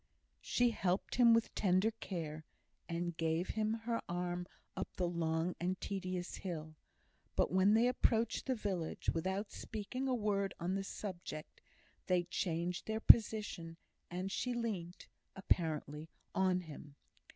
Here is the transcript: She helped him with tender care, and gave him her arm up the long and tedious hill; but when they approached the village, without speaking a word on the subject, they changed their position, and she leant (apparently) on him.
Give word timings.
She 0.41 0.71
helped 0.71 1.13
him 1.13 1.31
with 1.31 1.53
tender 1.53 1.91
care, 1.91 2.43
and 2.89 3.15
gave 3.15 3.49
him 3.49 3.73
her 3.85 4.01
arm 4.09 4.47
up 4.75 4.91
the 4.95 5.07
long 5.07 5.55
and 5.59 5.79
tedious 5.79 6.37
hill; 6.37 6.75
but 7.35 7.51
when 7.51 7.75
they 7.75 7.87
approached 7.87 8.47
the 8.47 8.55
village, 8.55 9.11
without 9.11 9.51
speaking 9.51 10.07
a 10.07 10.15
word 10.15 10.55
on 10.59 10.73
the 10.73 10.83
subject, 10.83 11.61
they 12.07 12.23
changed 12.23 12.87
their 12.87 12.99
position, 12.99 13.77
and 14.09 14.31
she 14.31 14.55
leant 14.55 15.07
(apparently) 15.35 16.09
on 16.33 16.61
him. 16.61 16.95